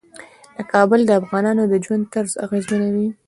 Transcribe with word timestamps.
کابل 0.71 0.99
د 1.05 1.11
افغانانو 1.21 1.63
د 1.71 1.73
ژوند 1.85 2.03
طرز 2.13 2.31
اغېزمنوي. 2.45 3.07